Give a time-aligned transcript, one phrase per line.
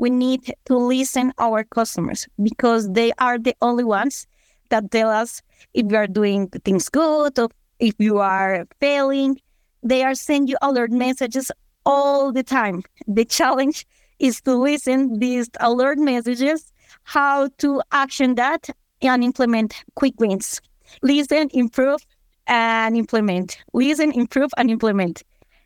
[0.00, 4.26] we need to listen our customers because they are the only ones
[4.70, 5.42] that tell us
[5.74, 7.50] if you are doing things good or
[7.80, 9.38] if you are failing.
[9.82, 11.52] They are sending you alert messages
[11.84, 12.82] all the time.
[13.06, 13.86] The challenge
[14.18, 16.72] is to listen these alert messages,
[17.02, 18.70] how to action that
[19.02, 20.62] and implement quick wins.
[21.02, 22.00] Listen, improve,
[22.46, 23.58] and implement.
[23.74, 25.22] Listen, improve, and implement.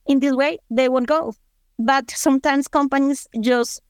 [0.06, 1.34] In this way, they won't go.
[1.78, 3.80] But sometimes companies just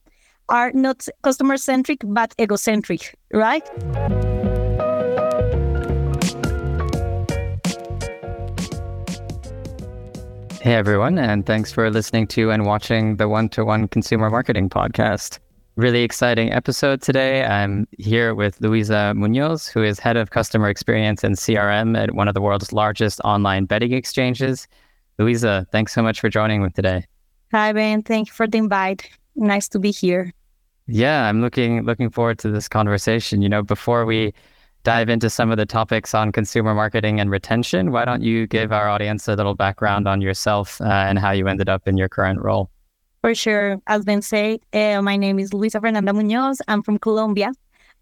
[0.49, 3.67] are not customer centric, but egocentric, right?
[10.61, 14.67] Hey, everyone, and thanks for listening to and watching the One to One Consumer Marketing
[14.67, 15.37] Podcast.
[15.75, 17.43] Really exciting episode today.
[17.43, 22.27] I'm here with Luisa Muñoz, who is head of customer experience and CRM at one
[22.27, 24.67] of the world's largest online betting exchanges.
[25.19, 27.05] Luisa, thanks so much for joining me today.
[27.51, 28.01] Hi, Ben.
[28.01, 29.07] Thank you for the invite.
[29.35, 30.31] Nice to be here.
[30.87, 33.41] Yeah, I'm looking looking forward to this conversation.
[33.41, 34.33] You know, before we
[34.83, 38.71] dive into some of the topics on consumer marketing and retention, why don't you give
[38.71, 42.07] our audience a little background on yourself uh, and how you ended up in your
[42.07, 42.69] current role?
[43.21, 43.81] For sure.
[43.87, 46.59] As Ben said, uh, my name is Luisa Fernanda Muñoz.
[46.67, 47.51] I'm from Colombia.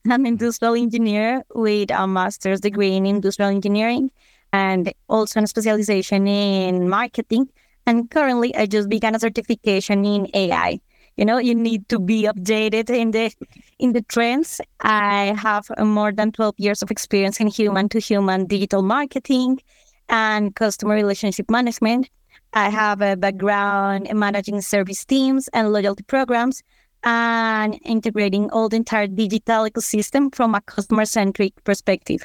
[0.06, 4.12] I'm an industrial engineer with a master's degree in industrial engineering
[4.52, 7.48] and also a specialization in marketing.
[7.86, 10.82] And currently, I just began a certification in AI
[11.18, 13.32] you know you need to be updated in the
[13.80, 14.62] in the trends.
[14.82, 19.60] I have more than 12 years of experience in human to human digital marketing
[20.10, 22.10] and customer relationship management.
[22.54, 26.62] I have a background in managing service teams and loyalty programs
[27.04, 32.22] and integrating all the entire digital ecosystem from a customer centric perspective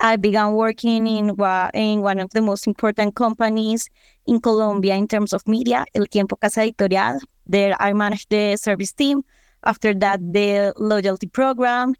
[0.00, 1.30] I began working in,
[1.74, 3.88] in one of the most important companies
[4.26, 8.92] in Colombia in terms of media, El Tiempo Casa Editorial, there, I managed the service
[8.92, 9.22] team.
[9.64, 11.94] After that, the loyalty program.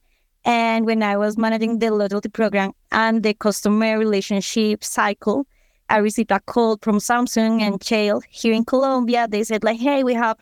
[0.45, 5.47] And when I was managing the loyalty program and the customer relationship cycle,
[5.89, 9.27] I received a call from Samsung and Shell here in Colombia.
[9.29, 10.37] They said, like, hey, we have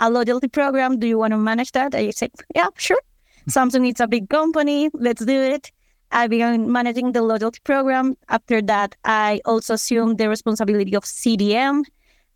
[0.00, 0.98] a loyalty program.
[0.98, 1.94] Do you want to manage that?
[1.94, 3.00] I said, yeah, sure.
[3.44, 3.50] Hmm.
[3.50, 4.90] Samsung is a big company.
[4.92, 5.72] Let's do it.
[6.10, 8.16] I began managing the loyalty program.
[8.28, 11.84] After that, I also assumed the responsibility of CRM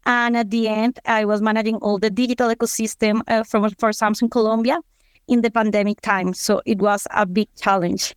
[0.05, 4.31] and at the end, I was managing all the digital ecosystem uh, from, for Samsung
[4.31, 4.79] Colombia
[5.29, 6.35] in the pandemic time.
[6.35, 8.15] So it was a big challenge.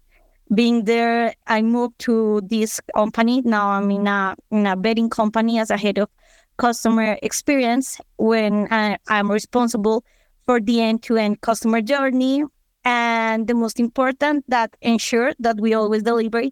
[0.54, 3.42] Being there, I moved to this company.
[3.42, 6.10] Now I'm in a, in a betting company as a head of
[6.58, 10.04] customer experience when I, I'm responsible
[10.46, 12.44] for the end-to-end customer journey.
[12.86, 16.44] And the most important, that ensure that we always deliver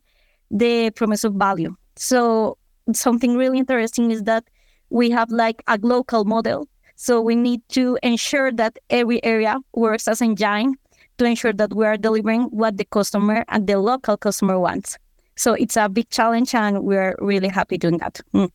[0.49, 1.75] the promise of value.
[1.95, 2.57] So
[2.91, 4.43] something really interesting is that
[4.89, 6.67] we have like a local model.
[6.95, 10.75] So we need to ensure that every area works as an engine
[11.19, 14.97] to ensure that we are delivering what the customer and the local customer wants.
[15.35, 18.21] So it's a big challenge, and we're really happy doing that.
[18.33, 18.49] Mm.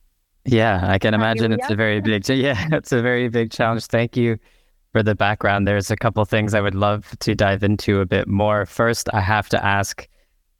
[0.45, 2.27] Yeah, I can imagine it's a very big.
[2.29, 3.85] Yeah, it's a very big challenge.
[3.85, 4.37] Thank you
[4.91, 5.67] for the background.
[5.67, 8.65] There's a couple things I would love to dive into a bit more.
[8.65, 10.07] First, I have to ask: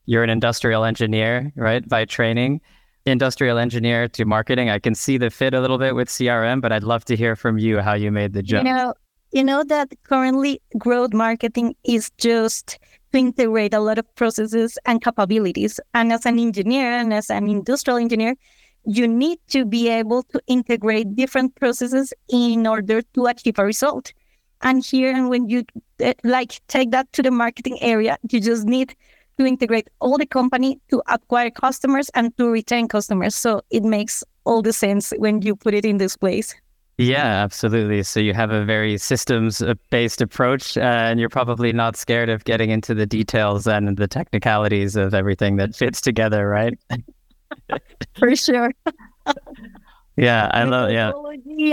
[0.06, 2.60] You're an industrial engineer, right, by training
[3.06, 4.70] industrial engineer to marketing.
[4.70, 7.36] I can see the fit a little bit with CRM, but I'd love to hear
[7.36, 8.66] from you how you made the jump.
[8.66, 8.94] You know,
[9.32, 12.78] you know that currently growth marketing is just
[13.12, 15.80] to integrate a lot of processes and capabilities.
[15.94, 18.34] And as an engineer and as an industrial engineer,
[18.84, 24.12] you need to be able to integrate different processes in order to achieve a result.
[24.62, 25.64] And here, and when you
[26.00, 28.94] eh, like take that to the marketing area, you just need
[29.38, 33.34] to integrate all the company to acquire customers and to retain customers.
[33.34, 36.54] So it makes all the sense when you put it in this place.
[37.00, 38.02] Yeah, absolutely.
[38.02, 42.44] So you have a very systems based approach, uh, and you're probably not scared of
[42.44, 46.78] getting into the details and the technicalities of everything that fits together, right?
[48.18, 48.72] For sure.
[50.16, 51.12] yeah, I love yeah.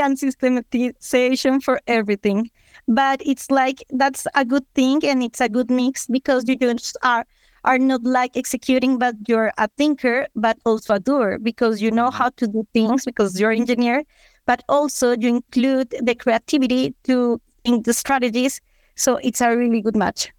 [0.05, 2.49] And systematization for everything.
[2.87, 6.97] But it's like that's a good thing and it's a good mix because you just
[7.03, 7.25] are
[7.63, 12.07] are not like executing, but you're a thinker, but also a doer because you know
[12.07, 12.17] mm-hmm.
[12.17, 14.03] how to do things because you're engineer,
[14.45, 18.61] but also you include the creativity to think the strategies.
[18.95, 20.31] So it's a really good match.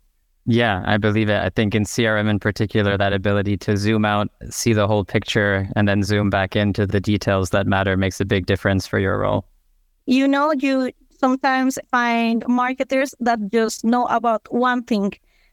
[0.50, 1.42] Yeah, I believe it.
[1.42, 5.68] I think in CRM in particular, that ability to zoom out, see the whole picture,
[5.76, 9.18] and then zoom back into the details that matter makes a big difference for your
[9.18, 9.44] role.
[10.06, 15.12] You know, you sometimes find marketers that just know about one thing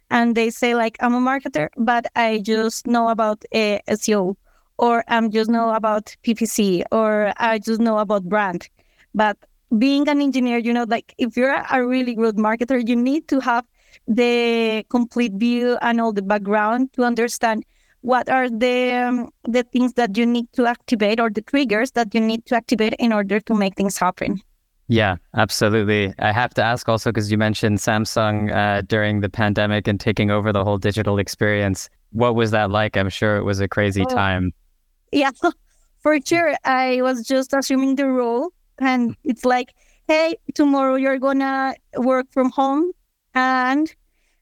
[0.10, 4.36] and they say like I'm a marketer, but I just know about uh, SEO,
[4.78, 8.70] or I'm just know about PPC, or I just know about brand.
[9.14, 9.38] But
[9.78, 13.40] being an engineer, you know, like if you're a really good marketer, you need to
[13.40, 13.66] have
[14.08, 17.66] the complete view and all the background to understand
[18.02, 22.14] what are the um, the things that you need to activate or the triggers that
[22.14, 24.42] you need to activate in order to make things happen.
[24.88, 26.14] Yeah, absolutely.
[26.20, 30.30] I have to ask also because you mentioned Samsung uh, during the pandemic and taking
[30.30, 31.90] over the whole digital experience.
[32.12, 32.96] What was that like?
[32.96, 34.54] I'm sure it was a crazy oh, time.
[35.12, 35.32] Yeah,
[36.02, 36.56] for sure.
[36.64, 39.74] I was just assuming the role, and it's like,
[40.08, 42.92] hey, tomorrow you're gonna work from home,
[43.34, 43.94] and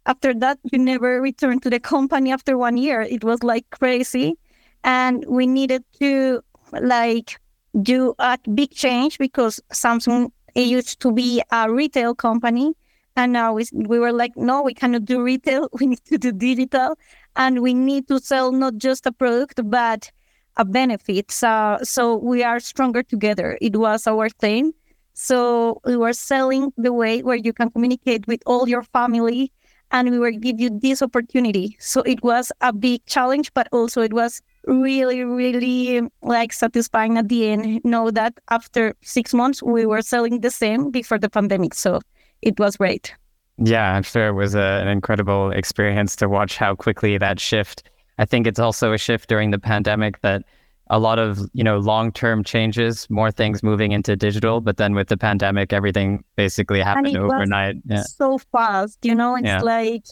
[0.06, 3.02] after that, you never return to the company after one year.
[3.02, 4.36] It was like crazy,
[4.84, 6.42] and we needed to
[6.74, 7.40] like
[7.82, 12.74] do a big change because Samsung used to be a retail company.
[13.16, 15.70] And now we, we were like, no, we cannot do retail.
[15.80, 16.98] We need to do digital.
[17.36, 20.12] And we need to sell not just a product, but
[20.58, 21.32] a benefit.
[21.32, 23.58] So, so we are stronger together.
[23.62, 24.74] It was our thing.
[25.14, 29.52] So we were selling the way where you can communicate with all your family
[29.92, 31.78] and we were give you this opportunity.
[31.80, 37.30] So it was a big challenge, but also it was really, really like satisfying at
[37.30, 37.82] the end.
[37.84, 41.74] Know that after six months, we were selling the same before the pandemic.
[41.74, 42.02] So
[42.42, 43.14] it was great.
[43.58, 47.84] Yeah, I'm sure it was a, an incredible experience to watch how quickly that shift.
[48.18, 50.44] I think it's also a shift during the pandemic that
[50.88, 54.62] a lot of you know long-term changes, more things moving into digital.
[54.62, 57.78] But then with the pandemic, everything basically happened overnight.
[57.86, 58.04] Yeah.
[58.04, 59.62] So fast, you know, it's yeah.
[59.62, 60.06] like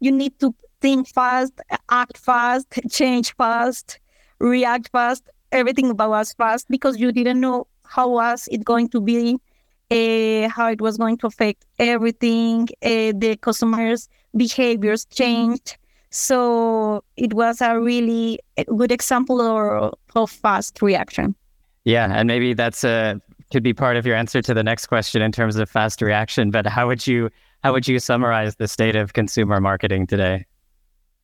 [0.00, 1.52] you need to think fast,
[1.90, 3.98] act fast, change fast,
[4.38, 9.00] react fast, everything about us fast because you didn't know how was it going to
[9.00, 9.38] be,
[9.90, 12.68] uh, how it was going to affect everything.
[12.82, 15.76] Uh, the customers' behaviors changed.
[16.10, 18.38] So it was a really
[18.76, 21.34] good example of, of fast reaction.
[21.84, 23.20] Yeah, and maybe that's a
[23.50, 26.50] could be part of your answer to the next question in terms of fast reaction.
[26.50, 27.30] But how would you
[27.62, 30.44] how would you summarize the state of consumer marketing today?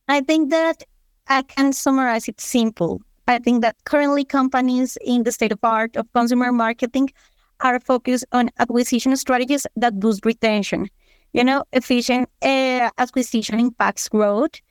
[0.07, 0.83] I think that
[1.27, 3.01] I can summarize it simple.
[3.27, 7.09] I think that currently companies in the state of art of consumer marketing
[7.61, 10.89] are focused on acquisition strategies that boost retention.
[11.33, 14.61] You know, efficient uh, acquisition impacts growth,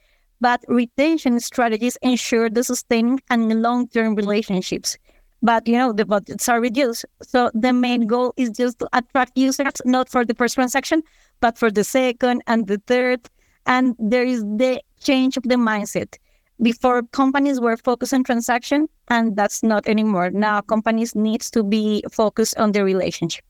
[0.40, 4.96] but retention strategies ensure the sustaining and long-term relationships.
[5.42, 7.04] But you know, the budgets are reduced.
[7.22, 11.02] So the main goal is just to attract users, not for the first transaction,
[11.40, 13.28] but for the second and the third.
[13.66, 16.16] And there is the change of the mindset.
[16.62, 20.30] Before companies were focused on transaction, and that's not anymore.
[20.30, 23.44] Now companies needs to be focused on the relationship.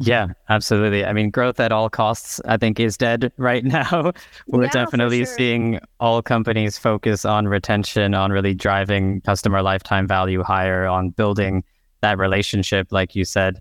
[0.00, 1.04] Yeah, absolutely.
[1.04, 4.12] I mean, growth at all costs, I think, is dead right now.
[4.46, 5.34] We're yeah, definitely sure.
[5.36, 11.64] seeing all companies focus on retention, on really driving customer lifetime value higher, on building
[12.00, 13.60] that relationship, like you said.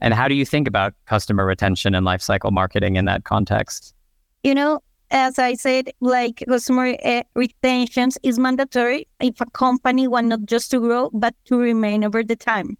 [0.00, 3.94] And how do you think about customer retention and lifecycle marketing in that context?
[4.42, 4.80] You know,
[5.10, 10.70] as I said, like customer uh, retention is mandatory if a company want not just
[10.72, 12.76] to grow, but to remain over the time.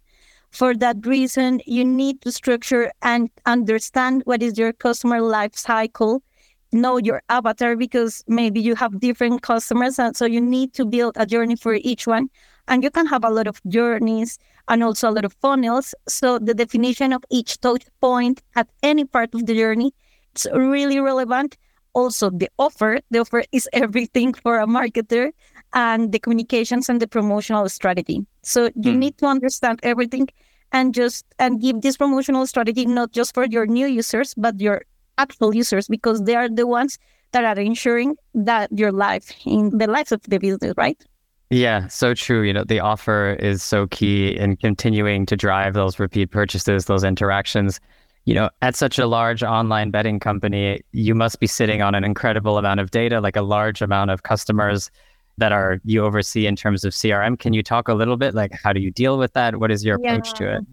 [0.51, 6.23] For that reason, you need to structure and understand what is your customer life cycle,
[6.71, 9.99] know your avatar because maybe you have different customers.
[9.99, 12.29] And so you need to build a journey for each one.
[12.67, 15.95] And you can have a lot of journeys and also a lot of funnels.
[16.07, 19.93] So the definition of each touch point at any part of the journey
[20.35, 21.57] is really relevant.
[21.97, 25.31] Also, the offer, the offer is everything for a marketer
[25.73, 28.25] and the communications and the promotional strategy.
[28.43, 28.97] So you mm.
[28.97, 30.27] need to understand everything
[30.71, 34.83] and just and give this promotional strategy not just for your new users but your
[35.17, 36.99] actual users because they are the ones
[37.31, 41.03] that are ensuring that your life in the lives of the business, right?
[41.49, 42.41] Yeah, so true.
[42.43, 47.03] You know, the offer is so key in continuing to drive those repeat purchases, those
[47.03, 47.79] interactions.
[48.27, 52.03] You know, at such a large online betting company, you must be sitting on an
[52.03, 54.91] incredible amount of data, like a large amount of customers
[55.37, 57.39] that are you oversee in terms of CRM.
[57.39, 59.61] Can you talk a little bit like how do you deal with that?
[59.61, 60.11] What is your yeah.
[60.11, 60.65] approach to it?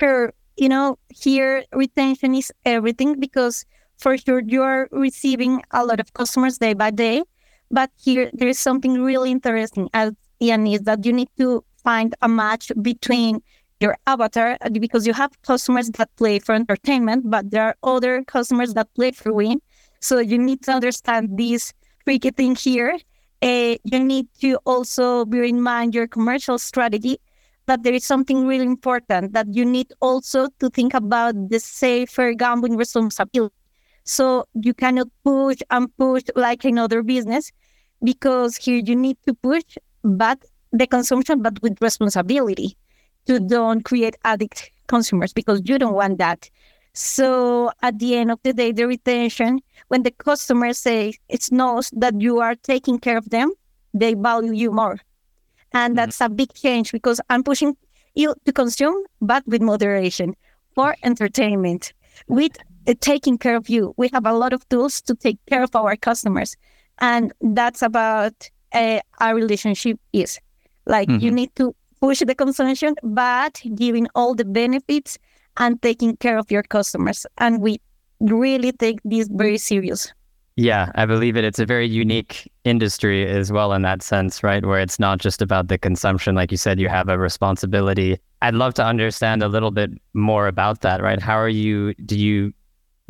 [0.00, 0.32] Sure.
[0.56, 3.64] You know, here retention is everything because
[3.98, 7.22] for sure you are receiving a lot of customers day by day.
[7.70, 12.12] But here there is something really interesting as Ian is that you need to find
[12.22, 13.40] a match between
[13.80, 18.74] your avatar because you have customers that play for entertainment, but there are other customers
[18.74, 19.60] that play for win.
[20.00, 21.72] So you need to understand this
[22.04, 22.96] tricky thing here
[23.42, 27.18] uh, you need to also bear in mind your commercial strategy
[27.66, 32.32] but there is something really important that you need also to think about the safer
[32.32, 33.52] gambling responsibility.
[34.04, 37.50] So you cannot push and push like another business
[38.04, 39.64] because here you need to push
[40.04, 40.38] but
[40.70, 42.76] the consumption but with responsibility.
[43.26, 46.50] To don't create addict consumers because you don't want that.
[46.92, 51.90] So at the end of the day, the retention, when the customer say it knows
[51.96, 53.52] that you are taking care of them,
[53.92, 54.98] they value you more.
[55.72, 55.96] And mm-hmm.
[55.96, 57.76] that's a big change because I'm pushing
[58.14, 60.34] you to consume, but with moderation
[60.74, 61.92] for entertainment,
[62.28, 62.56] with
[62.86, 63.94] uh, taking care of you.
[63.96, 66.56] We have a lot of tools to take care of our customers.
[66.98, 70.38] And that's about uh, our relationship is
[70.86, 71.24] like mm-hmm.
[71.24, 75.18] you need to push the consumption, but giving all the benefits
[75.56, 77.26] and taking care of your customers.
[77.38, 77.80] And we
[78.20, 80.12] really take this very serious.
[80.58, 81.44] Yeah, I believe it.
[81.44, 84.64] It's a very unique industry as well in that sense, right?
[84.64, 86.34] Where it's not just about the consumption.
[86.34, 88.18] Like you said, you have a responsibility.
[88.40, 91.20] I'd love to understand a little bit more about that, right?
[91.20, 92.54] How are you, do you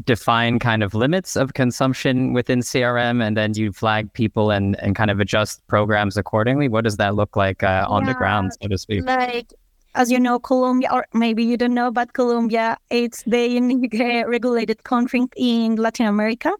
[0.04, 4.94] define kind of limits of consumption within CRM and then you flag people and, and
[4.94, 6.68] kind of adjust programs accordingly?
[6.68, 9.04] What does that look like uh, on yeah, the ground, so to speak?
[9.04, 9.52] Like
[9.94, 15.22] as you know, Colombia, or maybe you don't know, but Colombia, it's the regulated country
[15.36, 16.52] in Latin America.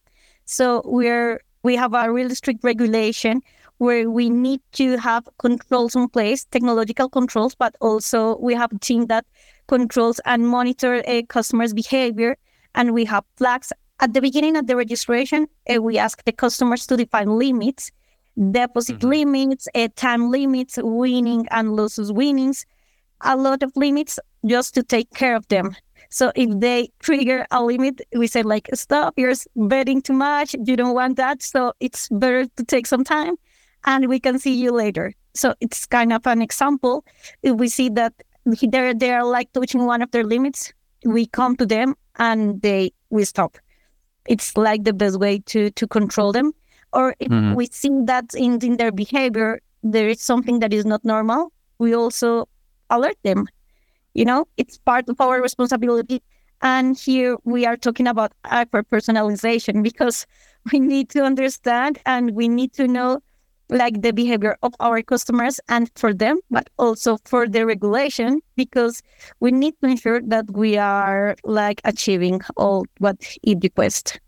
[0.47, 3.43] So we're we have a really strict regulation
[3.79, 8.79] where we need to have controls in place, technological controls, but also we have a
[8.79, 9.27] team that
[9.69, 12.37] controls and monitor a customer's behavior.
[12.77, 15.49] And we have flags at the beginning of the registration.
[15.69, 17.91] Uh, we ask the customers to define limits,
[18.51, 19.09] deposit mm-hmm.
[19.09, 22.67] limits, uh, time limits, winning and losses winnings,
[23.23, 25.75] a lot of limits just to take care of them.
[26.11, 30.55] So if they trigger a limit, we say like, stop, you're betting too much.
[30.65, 31.43] You don't want that.
[31.43, 33.35] So it's better to take some time
[33.85, 35.15] and we can see you later.
[35.35, 37.05] So it's kind of an example.
[37.43, 38.13] If we see that
[38.45, 40.73] they're, they're like touching one of their limits,
[41.07, 43.57] we come to them and they, we stop.
[44.29, 46.53] It's like the best way to, to control them.
[46.93, 47.55] Or if mm-hmm.
[47.55, 51.95] we see that in, in their behavior, there is something that is not normal, we
[51.95, 52.49] also
[52.91, 53.47] alert them.
[54.15, 56.23] You know, it's part of our responsibility.
[56.63, 60.27] And here we are talking about hyper personalization because
[60.73, 63.21] we need to understand and we need to know
[63.69, 69.03] like the behavior of our customers and for them, but also for the regulation because
[69.41, 74.19] we need to ensure that we are like achieving all what it requests.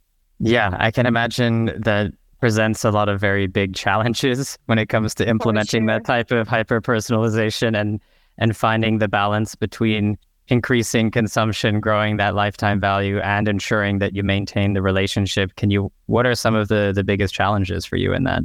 [0.41, 5.15] Yeah, I can imagine that presents a lot of very big challenges when it comes
[5.17, 5.99] to implementing sure.
[5.99, 8.01] that type of hyper personalization and
[8.41, 10.17] and finding the balance between
[10.47, 15.57] increasing consumption, growing that lifetime value, and ensuring that you maintain the relationship.
[15.57, 15.91] Can you?
[16.07, 18.43] What are some of the the biggest challenges for you in that?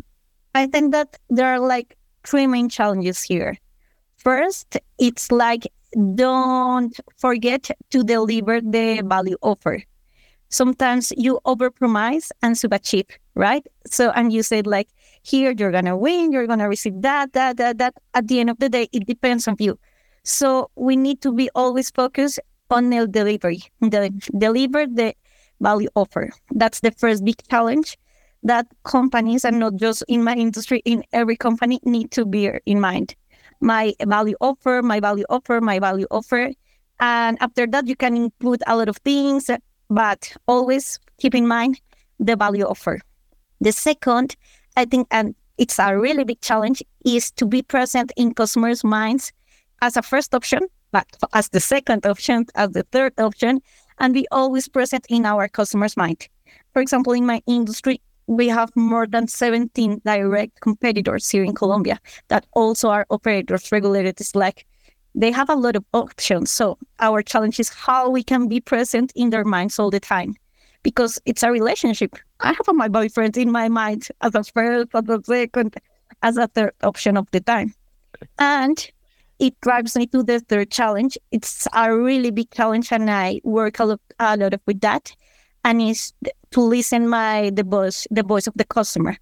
[0.55, 3.57] I think that there are like three main challenges here.
[4.17, 5.67] First, it's like
[6.15, 9.83] don't forget to deliver the value offer.
[10.50, 13.65] Sometimes you overpromise and subachieve, right?
[13.88, 14.89] So, and you said like,
[15.24, 17.95] here you're gonna win, you're gonna receive that, that, that, that.
[18.13, 19.79] At the end of the day, it depends on you.
[20.24, 25.15] So we need to be always focused on the delivery, the, deliver the
[25.60, 26.29] value offer.
[26.51, 27.98] That's the first big challenge
[28.43, 32.79] that companies, and not just in my industry, in every company, need to bear in
[32.79, 33.15] mind.
[33.62, 36.51] My value offer, my value offer, my value offer.
[37.00, 39.50] And after that, you can include a lot of things,
[39.89, 41.79] but always keep in mind
[42.19, 43.00] the value offer.
[43.62, 44.35] The second,
[44.75, 49.31] I think, and it's a really big challenge, is to be present in customers' minds
[49.81, 53.62] as a first option, but as the second option, as the third option,
[54.00, 56.27] and be always present in our customers' mind.
[56.73, 61.99] For example, in my industry, we have more than 17 direct competitors here in Colombia
[62.29, 64.19] that also are operators regulated.
[64.19, 64.65] It's like
[65.15, 66.51] they have a lot of options.
[66.51, 70.35] So our challenge is how we can be present in their minds all the time
[70.81, 72.15] because it's a relationship.
[72.39, 75.75] I have my boyfriend in my mind as a first, as a second,
[76.21, 77.73] as a third option of the time.
[78.39, 78.91] And
[79.39, 81.17] it drives me to the third challenge.
[81.31, 85.15] It's a really big challenge, and I work a lot, a lot with that.
[85.63, 86.13] And it's
[86.51, 89.17] to listen my the voice the voice of the customer.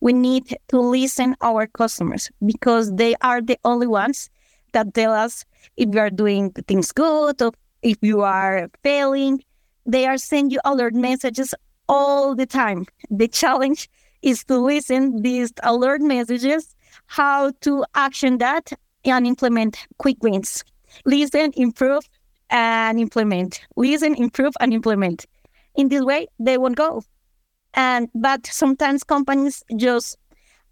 [0.00, 4.28] We need to listen our customers because they are the only ones
[4.72, 5.44] that tell us
[5.76, 9.40] if you are doing things good or if you are failing
[9.86, 11.54] they are sending you alert messages
[11.88, 12.86] all the time.
[13.10, 13.88] The challenge
[14.22, 16.74] is to listen these alert messages,
[17.06, 18.72] how to action that
[19.04, 20.64] and implement quick wins.
[21.04, 22.08] Listen, improve,
[22.50, 23.60] and implement.
[23.76, 25.26] Listen, improve, and implement.
[25.76, 27.02] In this way, they won't go.
[27.74, 30.16] And but sometimes companies just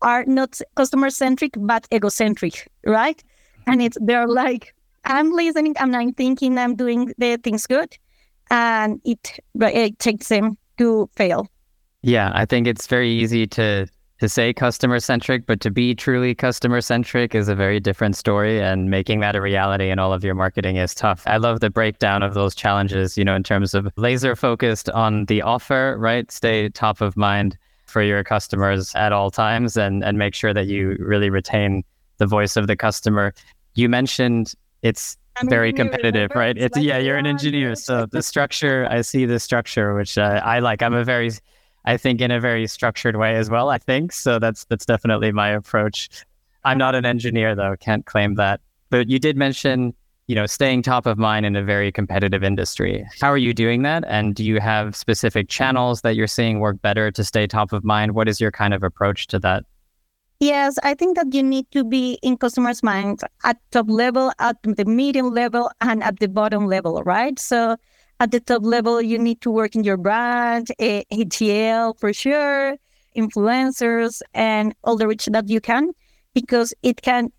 [0.00, 3.22] are not customer centric but egocentric, right?
[3.66, 7.96] And it's they're like, I'm listening, I'm thinking, I'm doing the things good
[8.50, 11.48] and it, it takes them to fail.
[12.02, 13.86] Yeah, I think it's very easy to
[14.22, 18.62] to say customer centric, but to be truly customer centric is a very different story.
[18.62, 21.24] And making that a reality in all of your marketing is tough.
[21.26, 25.24] I love the breakdown of those challenges, you know, in terms of laser focused on
[25.24, 26.30] the offer, right?
[26.30, 30.68] Stay top of mind for your customers at all times and, and make sure that
[30.68, 31.82] you really retain
[32.18, 33.34] the voice of the customer.
[33.74, 36.56] You mentioned it's I'm very competitive, right?
[36.56, 37.74] It's, like, yeah, you're an engineer.
[37.74, 40.80] So the structure, I see the structure, which uh, I like.
[40.80, 41.32] I'm a very
[41.84, 43.70] I think in a very structured way as well.
[43.70, 44.38] I think so.
[44.38, 46.08] That's that's definitely my approach.
[46.64, 48.60] I'm not an engineer though, can't claim that.
[48.90, 49.94] But you did mention,
[50.28, 53.04] you know, staying top of mind in a very competitive industry.
[53.20, 54.04] How are you doing that?
[54.06, 57.84] And do you have specific channels that you're seeing work better to stay top of
[57.84, 58.12] mind?
[58.12, 59.64] What is your kind of approach to that?
[60.38, 64.56] Yes, I think that you need to be in customers' minds at top level, at
[64.64, 67.38] the medium level, and at the bottom level, right?
[67.38, 67.76] So
[68.22, 72.76] at the top level, you need to work in your brand, ATL for sure,
[73.16, 75.90] influencers, and all the reach that you can,
[76.32, 77.32] because it can,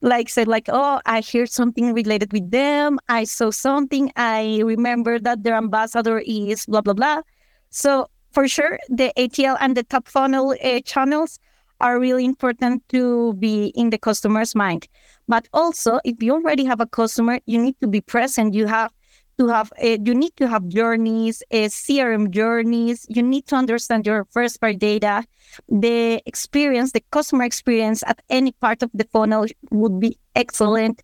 [0.00, 2.98] like, say, like, oh, I hear something related with them.
[3.08, 4.10] I saw something.
[4.16, 7.22] I remember that their ambassador is blah, blah, blah.
[7.70, 11.38] So for sure, the ATL and the top funnel uh, channels
[11.80, 14.88] are really important to be in the customer's mind.
[15.28, 18.52] But also, if you already have a customer, you need to be present.
[18.52, 18.90] You have
[19.38, 23.06] to have uh, you need to have journeys uh, crm journeys.
[23.08, 25.24] You need to understand your first party data.
[25.68, 31.02] The experience the customer experience at any part of the funnel would be excellent.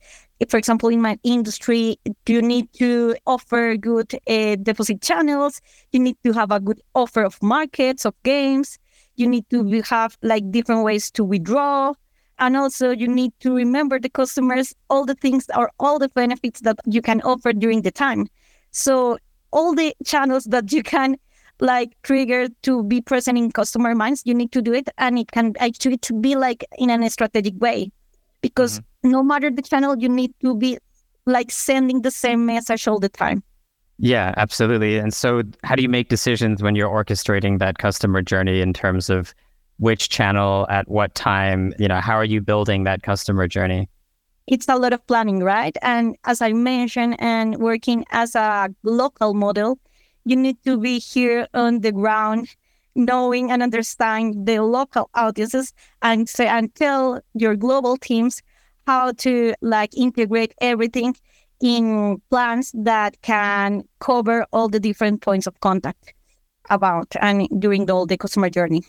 [0.49, 5.61] For example in my industry you need to offer good uh, deposit channels.
[5.93, 8.79] You need to have a good offer of markets of games.
[9.17, 11.95] You need to have like different ways to withdraw
[12.41, 16.61] and also you need to remember the customers all the things or all the benefits
[16.61, 18.27] that you can offer during the time
[18.73, 19.19] so
[19.53, 21.17] all the channels that you can
[21.61, 25.31] like trigger to be present in customer minds you need to do it and it
[25.31, 27.91] can actually to be like in a strategic way
[28.41, 29.11] because mm-hmm.
[29.11, 30.79] no matter the channel you need to be
[31.27, 33.43] like sending the same message all the time
[34.03, 34.97] yeah, absolutely.
[34.97, 39.11] And so, how do you make decisions when you're orchestrating that customer journey in terms
[39.11, 39.35] of
[39.81, 43.89] which channel at what time you know how are you building that customer journey?
[44.47, 45.77] It's a lot of planning right?
[45.83, 49.79] And as i mentioned and working as a local model
[50.25, 52.55] you need to be here on the ground
[52.95, 58.43] knowing and understanding the local audiences and say and tell your global teams
[58.87, 61.15] how to like integrate everything
[61.63, 66.13] in plans that can cover all the different points of contact
[66.69, 68.83] about and during all the customer journey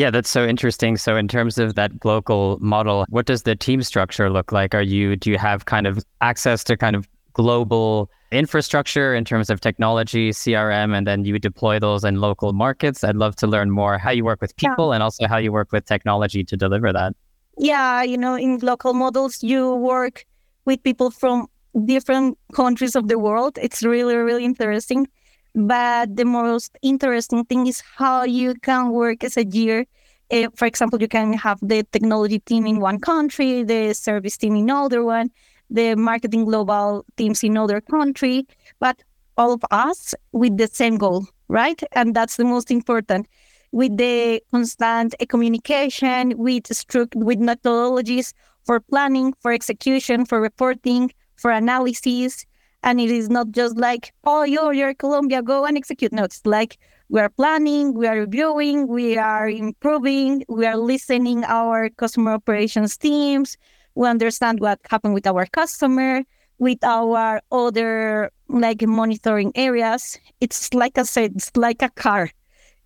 [0.00, 0.96] yeah, that's so interesting.
[0.96, 4.74] So in terms of that local model, what does the team structure look like?
[4.74, 9.50] Are you do you have kind of access to kind of global infrastructure in terms
[9.50, 13.04] of technology, CRM, and then you deploy those in local markets?
[13.04, 14.94] I'd love to learn more how you work with people yeah.
[14.94, 17.12] and also how you work with technology to deliver that.
[17.58, 20.24] Yeah, you know, in local models, you work
[20.64, 21.46] with people from
[21.84, 23.58] different countries of the world.
[23.60, 25.08] It's really, really interesting.
[25.54, 29.86] But the most interesting thing is how you can work as a year.
[30.30, 34.54] Uh, for example, you can have the technology team in one country, the service team
[34.54, 35.30] in another one,
[35.68, 38.46] the marketing global teams in another country,
[38.78, 39.02] but
[39.36, 41.82] all of us with the same goal, right?
[41.92, 43.26] And that's the most important.
[43.72, 48.32] With the constant communication, with stru- with methodologies
[48.64, 52.46] for planning, for execution, for reporting, for analysis,
[52.82, 56.12] and it is not just like, oh, you're, you're Colombia, go and execute.
[56.12, 61.44] No, it's like we are planning, we are reviewing, we are improving, we are listening
[61.44, 63.56] our customer operations teams.
[63.94, 66.22] We understand what happened with our customer,
[66.58, 70.18] with our other like monitoring areas.
[70.40, 72.30] It's like I said, it's like a car,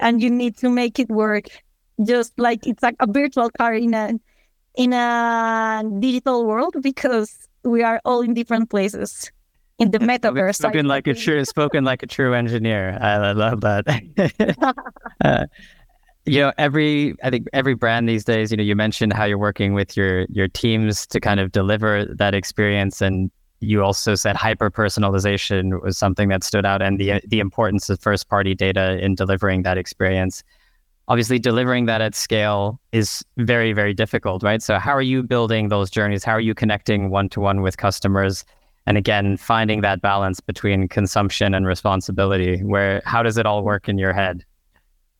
[0.00, 1.46] and you need to make it work.
[2.02, 4.14] Just like it's like a virtual car in a
[4.74, 9.30] in a digital world because we are all in different places
[9.78, 10.56] in the metaverse.
[10.56, 12.98] Spoken like a true, spoken like a true engineer.
[13.00, 13.86] I, I love that.
[15.24, 15.46] uh,
[16.26, 18.50] you know, every I think every brand these days.
[18.50, 22.06] You know, you mentioned how you're working with your your teams to kind of deliver
[22.06, 27.20] that experience, and you also said hyper personalization was something that stood out, and the
[27.26, 30.42] the importance of first party data in delivering that experience.
[31.06, 34.62] Obviously, delivering that at scale is very, very difficult, right?
[34.62, 36.24] So, how are you building those journeys?
[36.24, 38.46] How are you connecting one to one with customers?
[38.86, 43.88] And again finding that balance between consumption and responsibility where how does it all work
[43.88, 44.44] in your head?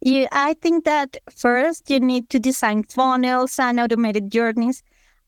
[0.01, 4.83] Yeah i think that first you need to design funnels and automated journeys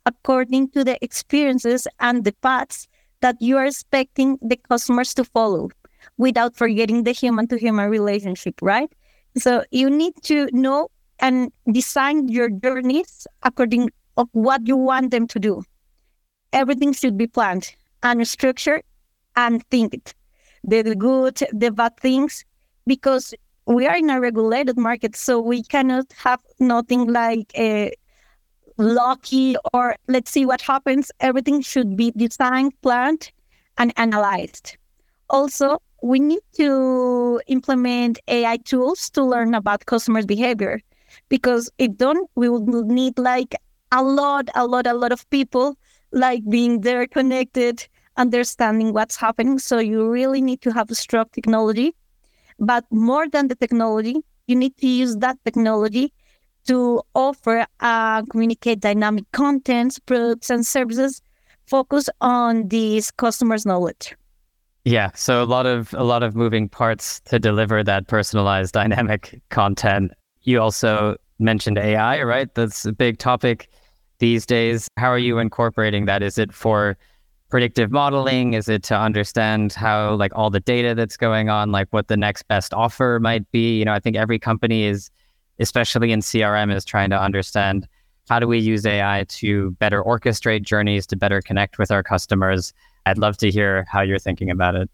[0.04, 2.86] according to the experiences and the paths
[3.20, 5.70] that you are expecting the customers to follow
[6.18, 8.92] without forgetting the human to human relationship right?
[9.36, 15.26] So you need to know and design your journeys according of what you want them
[15.28, 15.62] to do.
[16.52, 17.74] Everything should be planned
[18.06, 18.82] and structured
[19.34, 20.14] and think
[20.62, 22.44] the good, the bad things,
[22.86, 23.34] because
[23.66, 27.92] we are in a regulated market, so we cannot have nothing like a
[28.78, 31.10] lucky or let's see what happens.
[31.20, 33.32] Everything should be designed, planned,
[33.78, 34.76] and analyzed.
[35.30, 40.80] Also, we need to implement AI tools to learn about customers' behavior
[41.28, 43.54] because if don't, we will need like
[43.90, 45.76] a lot, a lot, a lot of people
[46.12, 47.86] like being there connected,
[48.16, 49.58] understanding what's happening.
[49.58, 51.94] So you really need to have a strong technology.
[52.58, 56.12] But more than the technology, you need to use that technology
[56.66, 61.20] to offer uh, communicate dynamic contents, products, and services
[61.66, 64.14] focus on these customers' knowledge.
[64.84, 69.40] Yeah, so a lot of a lot of moving parts to deliver that personalized dynamic
[69.50, 70.12] content.
[70.42, 72.52] You also mentioned AI, right?
[72.54, 73.68] That's a big topic
[74.20, 74.88] these days.
[74.96, 76.22] How are you incorporating that?
[76.22, 76.96] Is it for
[77.48, 78.54] predictive modeling?
[78.54, 82.16] Is it to understand how like all the data that's going on, like what the
[82.16, 83.78] next best offer might be?
[83.78, 85.10] You know, I think every company is,
[85.58, 87.86] especially in CRM, is trying to understand
[88.28, 92.74] how do we use AI to better orchestrate journeys, to better connect with our customers
[93.06, 94.90] I'd love to hear how you're thinking about it.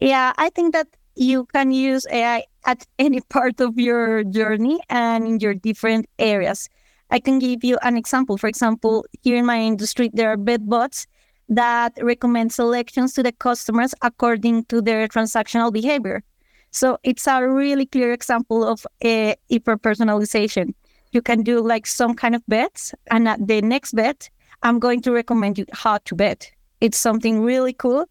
[0.00, 5.26] Yeah, I think that you can use AI at any part of your journey and
[5.26, 6.68] in your different areas.
[7.10, 8.36] I can give you an example.
[8.36, 11.06] For example, here in my industry, there are betbots
[11.54, 16.22] that recommend selections to the customers according to their transactional behavior.
[16.70, 20.74] So it's a really clear example of eh, a hyper personalization.
[21.12, 24.30] You can do like some kind of bets, and at the next bet,
[24.62, 26.50] I'm going to recommend you how to bet.
[26.80, 28.06] It's something really cool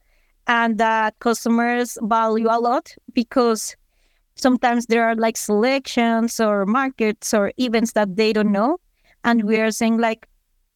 [0.48, 3.76] and that customers value a lot because
[4.36, 8.78] sometimes there are like selections or markets or events that they don't know.
[9.24, 10.28] And we are saying like,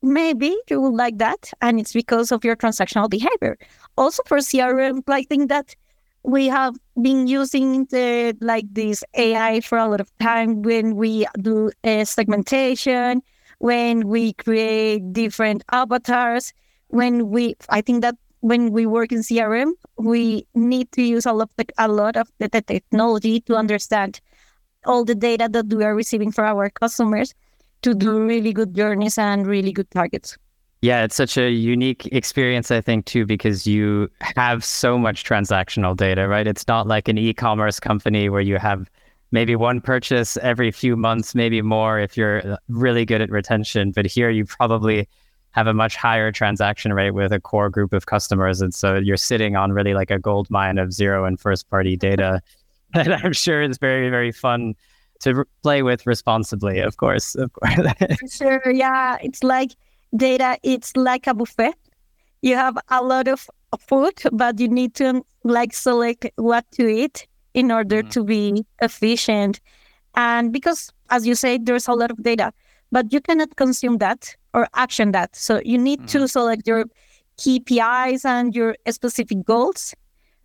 [0.02, 1.52] maybe you will like that.
[1.62, 3.58] And it's because of your transactional behavior.
[3.98, 5.76] Also for CRM, I think that
[6.24, 11.28] we have been using the like this AI for a lot of time when we
[11.42, 13.22] do a segmentation,
[13.60, 16.54] when we create different avatars
[16.96, 21.34] when we, I think that when we work in CRM, we need to use a
[21.34, 24.22] lot, of the, a lot of the, the technology to understand
[24.86, 27.34] all the data that we are receiving for our customers
[27.86, 30.38] to do really good journeys and really good targets.
[30.82, 35.96] Yeah, it's such a unique experience, I think, too, because you have so much transactional
[35.96, 36.48] data, right?
[36.48, 38.90] It's not like an e commerce company where you have
[39.32, 43.92] maybe one purchase every few months, maybe more if you're uh, really good at retention.
[43.92, 45.08] But here you probably
[45.52, 48.62] have a much higher transaction rate with a core group of customers.
[48.62, 51.96] And so you're sitting on really like a gold mine of zero and first party
[51.96, 52.42] data
[52.94, 54.76] that I'm sure is very, very fun
[55.22, 57.36] to play with responsibly, of course.
[57.36, 57.76] Of course.
[58.32, 58.72] sure.
[58.72, 59.18] Yeah.
[59.22, 59.72] It's like
[60.16, 61.76] data, it's like a buffet.
[62.42, 63.50] You have a lot of
[63.80, 68.10] food, but you need to like select what to eat in order mm-hmm.
[68.10, 69.60] to be efficient.
[70.16, 72.54] And because, as you say, there's a lot of data,
[72.92, 75.36] but you cannot consume that or action that.
[75.36, 76.20] So you need mm-hmm.
[76.20, 76.86] to select your
[77.38, 79.94] KPIs and your specific goals.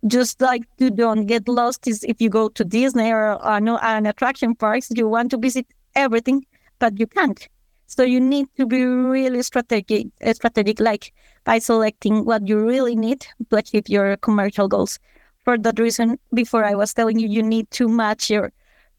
[0.07, 3.77] Just like you don't get lost is if you go to Disney or uh, no,
[3.77, 6.45] an attraction parks, you want to visit everything,
[6.79, 7.47] but you can't.
[7.85, 12.95] So you need to be really strategic, uh, strategic, like by selecting what you really
[12.95, 14.97] need to achieve your commercial goals.
[15.43, 18.51] For that reason, before I was telling you, you need to match your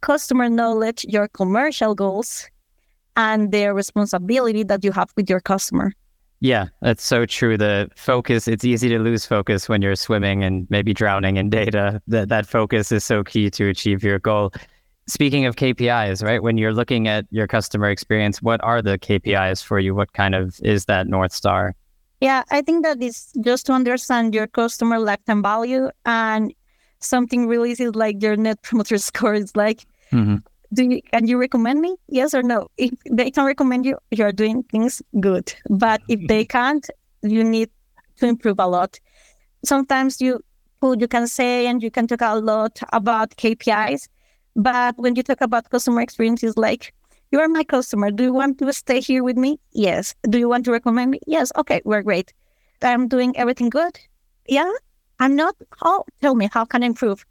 [0.02, 2.48] customer knowledge, your commercial goals,
[3.16, 5.92] and their responsibility that you have with your customer.
[6.42, 7.56] Yeah, that's so true.
[7.56, 12.02] The focus, it's easy to lose focus when you're swimming and maybe drowning in data.
[12.08, 14.52] That that focus is so key to achieve your goal.
[15.06, 16.42] Speaking of KPIs, right?
[16.42, 19.94] When you're looking at your customer experience, what are the KPIs for you?
[19.94, 21.76] What kind of is that North Star?
[22.20, 26.52] Yeah, I think that is just to understand your customer lifetime value and
[26.98, 30.38] something really is like your net promoter score is like mm-hmm
[30.72, 31.96] do you can you recommend me?
[32.08, 32.68] Yes or no?
[32.76, 35.52] If they can recommend you you're doing things good.
[35.68, 36.88] But if they can't
[37.22, 37.70] you need
[38.16, 38.98] to improve a lot.
[39.64, 40.40] Sometimes you
[40.82, 44.08] you can say and you can talk a lot about kpis
[44.56, 46.92] but when you talk about customer experiences like
[47.30, 48.10] you are my customer.
[48.10, 49.58] Do you want to stay here with me?
[49.72, 50.14] Yes.
[50.28, 51.20] Do you want to recommend me?
[51.26, 51.52] Yes.
[51.56, 52.32] Okay we're great.
[52.82, 53.98] I'm doing everything good?
[54.48, 54.70] Yeah.
[55.20, 55.54] I'm not?
[55.82, 57.24] Oh tell me how can i improve?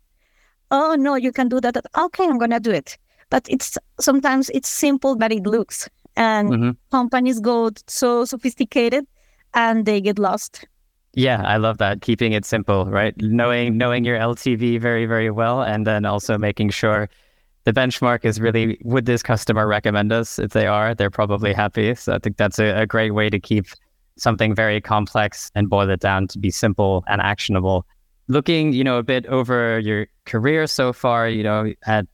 [0.72, 1.76] Oh no you can do that.
[1.98, 2.98] Okay i'm gonna do it
[3.32, 6.72] but it's sometimes it's simple but it looks and mm-hmm.
[6.92, 9.08] companies go so sophisticated
[9.56, 10.66] and they get lost
[11.14, 15.64] yeah i love that keeping it simple right knowing knowing your ltv very very well
[15.64, 17.10] and then also making sure
[17.64, 20.40] the benchmark is really would this customer recommend us?
[20.40, 21.94] If they are, they're probably happy.
[21.96, 23.68] So I think that's a, a great way to keep
[24.18, 27.86] something very complex and boil it down to be simple and actionable.
[28.28, 32.06] Looking, you know, a bit over your career so far, you know, at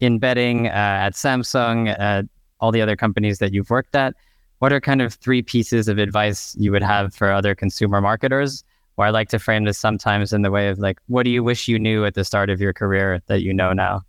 [0.00, 2.26] embedding uh, at Samsung, at
[2.60, 4.14] all the other companies that you've worked at,
[4.58, 8.62] what are kind of three pieces of advice you would have for other consumer marketers?
[8.96, 11.42] Or I like to frame this sometimes in the way of like, what do you
[11.42, 14.02] wish you knew at the start of your career that you know now?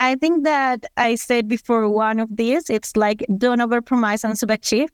[0.00, 4.90] I think that I said before one of these, it's like don't overpromise and subachieve.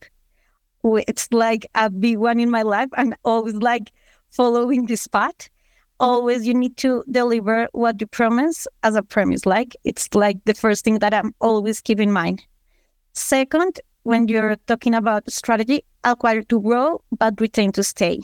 [0.85, 2.88] It's like a big one in my life.
[2.94, 3.90] I'm always like
[4.31, 5.49] following this path.
[6.05, 9.47] Always you need to deliver what you promise as a premise.
[9.47, 12.43] Like it's like the first thing that I'm always keep in mind.
[13.14, 18.21] Second, when you're talking about strategy, acquire to grow, but retain to stay.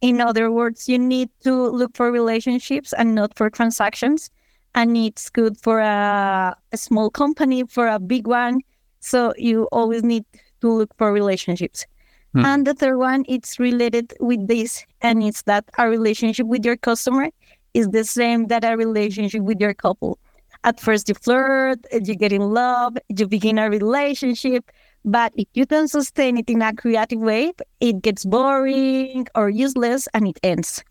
[0.00, 4.30] In other words, you need to look for relationships and not for transactions
[4.74, 8.60] and it's good for a, a small company, for a big one.
[9.00, 10.24] So you always need
[10.60, 11.86] to look for relationships.
[12.32, 12.44] Hmm.
[12.44, 16.76] And the third one, it's related with this, and it's that a relationship with your
[16.76, 17.30] customer
[17.74, 20.18] is the same that a relationship with your couple.
[20.62, 24.70] At first, you flirt, you get in love, you begin a relationship,
[25.04, 30.06] but if you don't sustain it in a creative way, it gets boring or useless
[30.12, 30.84] and it ends.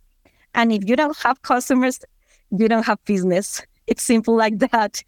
[0.56, 1.99] And if you don't have customers,
[2.49, 3.62] you don't have business.
[3.89, 5.04] It's simple like that.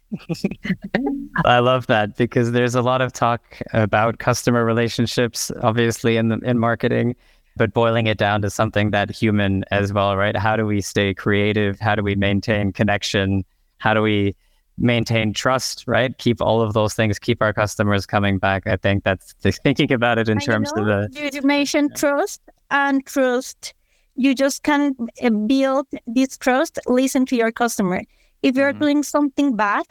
[1.44, 3.40] I love that because there's a lot of talk
[3.72, 7.14] about customer relationships, obviously in the, in marketing,
[7.56, 10.36] but boiling it down to something that human as well, right?
[10.36, 11.78] How do we stay creative?
[11.78, 13.44] How do we maintain connection?
[13.78, 14.34] How do we
[14.78, 16.18] maintain trust, right?
[16.18, 18.66] Keep all of those things, keep our customers coming back.
[18.66, 21.30] I think that's thinking about it in I terms know, of the.
[21.32, 22.40] You mentioned trust
[22.72, 23.74] and trust.
[24.16, 28.02] You just can uh, build this trust, listen to your customer.
[28.42, 28.80] If you're mm-hmm.
[28.80, 29.86] doing something bad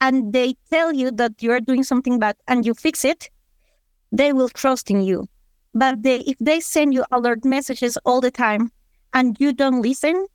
[0.00, 3.30] and they tell you that you're doing something bad and you fix it,
[4.10, 5.28] they will trust in you.
[5.74, 8.70] But they, if they send you alert messages all the time
[9.14, 10.26] and you don't listen,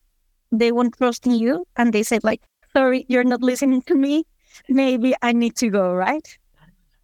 [0.51, 1.65] they won't trust in you.
[1.75, 2.41] And they say, like,
[2.73, 4.25] sorry, you're not listening to me.
[4.69, 6.37] Maybe I need to go, right?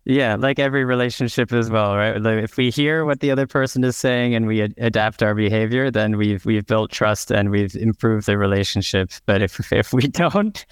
[0.06, 2.22] Yeah, like every relationship as well, right?
[2.22, 5.34] Like if we hear what the other person is saying and we ad- adapt our
[5.34, 9.12] behavior, then we've we've built trust and we've improved the relationship.
[9.26, 10.66] But if if we don't,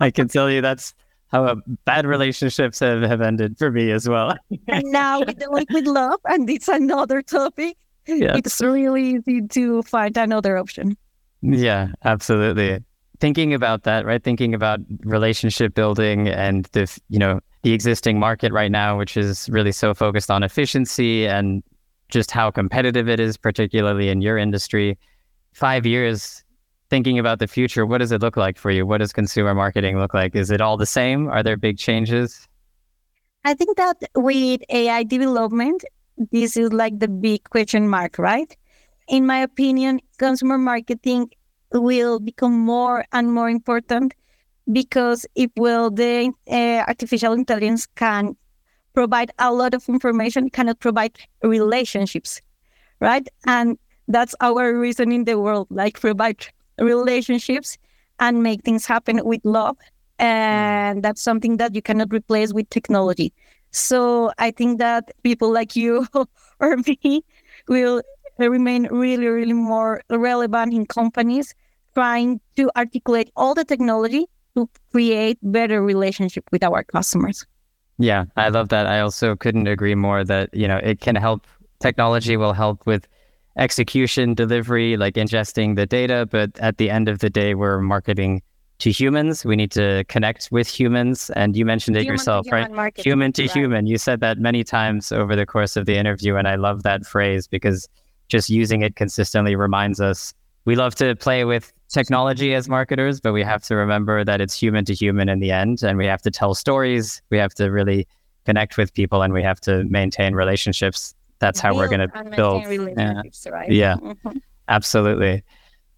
[0.00, 0.94] I can tell you that's
[1.30, 4.36] how bad relationships have, have ended for me as well.
[4.68, 7.76] and now with the liquid love, and it's another topic.
[8.06, 8.36] Yeah.
[8.36, 10.96] It's really easy to find another option.
[11.40, 12.80] Yeah, absolutely.
[13.22, 14.20] Thinking about that, right?
[14.20, 19.48] Thinking about relationship building and the you know the existing market right now, which is
[19.48, 21.62] really so focused on efficiency and
[22.08, 24.98] just how competitive it is, particularly in your industry.
[25.52, 26.42] Five years
[26.90, 28.84] thinking about the future, what does it look like for you?
[28.84, 30.34] What does consumer marketing look like?
[30.34, 31.28] Is it all the same?
[31.28, 32.48] Are there big changes?
[33.44, 35.84] I think that with AI development,
[36.32, 38.52] this is like the big question mark, right?
[39.06, 41.30] In my opinion, consumer marketing
[41.72, 44.14] will become more and more important
[44.72, 48.36] because it will the uh, artificial intelligence can
[48.94, 52.40] provide a lot of information cannot provide relationships
[53.00, 53.28] right?
[53.46, 56.46] And that's our reason in the world like provide
[56.78, 57.76] relationships
[58.20, 59.76] and make things happen with love
[60.18, 63.32] and that's something that you cannot replace with technology.
[63.72, 66.06] So i think that people like you
[66.60, 67.24] or me
[67.68, 68.02] will
[68.38, 71.54] remain really really more relevant in companies
[71.94, 74.26] trying to articulate all the technology
[74.56, 77.46] to create better relationship with our customers.
[77.98, 78.86] Yeah, I love that.
[78.86, 81.46] I also couldn't agree more that, you know, it can help
[81.80, 83.06] technology will help with
[83.56, 88.42] execution, delivery, like ingesting the data, but at the end of the day we're marketing
[88.78, 89.44] to humans.
[89.44, 91.30] We need to connect with humans.
[91.36, 92.98] And you mentioned it human yourself, right?
[92.98, 93.52] Human to right.
[93.52, 93.86] human.
[93.86, 96.36] You said that many times over the course of the interview.
[96.36, 97.88] And I love that phrase because
[98.28, 103.32] just using it consistently reminds us we love to play with technology as marketers, but
[103.32, 105.82] we have to remember that it's human to human in the end.
[105.82, 107.22] And we have to tell stories.
[107.30, 108.06] We have to really
[108.44, 111.14] connect with people and we have to maintain relationships.
[111.38, 112.96] That's how build we're going to build.
[112.96, 113.70] Yeah, right?
[113.70, 114.38] yeah mm-hmm.
[114.68, 115.42] absolutely.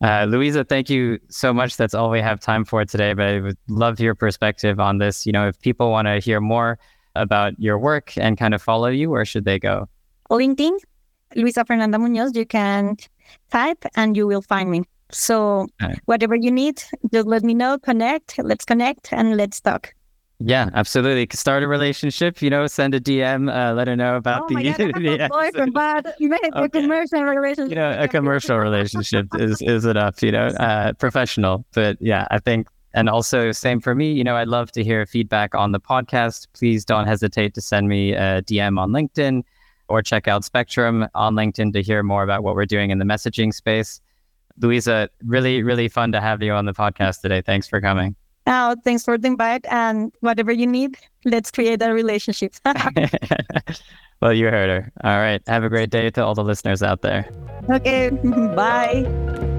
[0.03, 1.77] Uh, Luisa, thank you so much.
[1.77, 5.25] That's all we have time for today, but I would love your perspective on this.
[5.25, 6.79] You know, if people want to hear more
[7.15, 9.89] about your work and kind of follow you, where should they go?
[10.31, 10.77] LinkedIn,
[11.37, 12.35] Luisa Fernanda Muñoz.
[12.35, 12.97] You can
[13.51, 14.83] type and you will find me.
[15.15, 15.67] So
[16.07, 19.95] whatever you need, just let me know, connect, let's connect and let's talk.
[20.41, 21.29] Yeah, absolutely.
[21.33, 24.55] Start a relationship, you know, send a DM, uh, let her know about oh the,
[24.55, 26.51] my God, the boyfriend, but you okay.
[26.53, 27.71] a commercial relationship.
[27.71, 31.65] You know, a commercial relationship is, is enough, you know, uh, professional.
[31.73, 34.13] But yeah, I think and also, same for me.
[34.13, 36.47] You know, I'd love to hear feedback on the podcast.
[36.53, 39.43] Please don't hesitate to send me a DM on LinkedIn
[39.89, 43.05] or check out Spectrum on LinkedIn to hear more about what we're doing in the
[43.05, 44.01] messaging space.
[44.61, 47.43] Luisa, really, really fun to have you on the podcast today.
[47.43, 48.15] Thanks for coming.
[48.47, 49.65] Oh, thanks for the invite.
[49.71, 52.55] And whatever you need, let's create a relationship.
[54.21, 54.93] well, you heard her.
[55.03, 55.43] All right.
[55.47, 57.29] Have a great day to all the listeners out there.
[57.71, 58.11] Okay.
[58.55, 59.51] Bye.